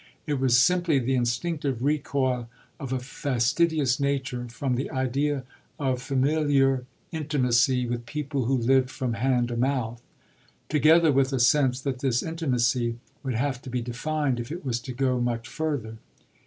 [0.25, 5.43] It was simply the instinctive recoil of a fastidious nature from the idea
[5.77, 10.01] of familiar intimacy with people who lived from hand to mouth,
[10.69, 14.79] together with a sense that this intimacy would have to be defined if it was
[14.79, 15.97] to go much further.